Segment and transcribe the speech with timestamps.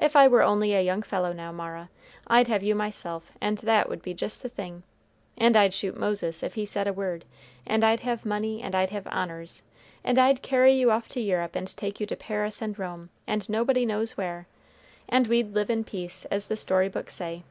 [0.00, 1.90] "If I were only a young fellow now, Mara,
[2.26, 4.82] I'd have you myself, and that would be just the thing;
[5.38, 7.24] and I'd shoot Moses, if he said a word;
[7.64, 9.62] and I'd have money, and I'd have honors,
[10.02, 13.48] and I'd carry you off to Europe, and take you to Paris and Rome, and
[13.48, 14.48] nobody knows where;
[15.08, 17.44] and we'd live in peace, as the story books say."